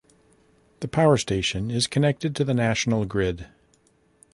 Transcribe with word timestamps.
The 0.79 0.87
power 0.87 1.15
station 1.15 1.69
is 1.69 1.85
connected 1.85 2.35
to 2.35 2.43
the 2.43 2.55
national 2.55 3.05
grid. 3.05 3.45